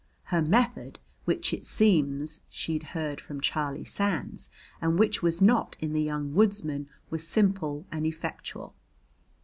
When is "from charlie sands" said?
3.21-4.49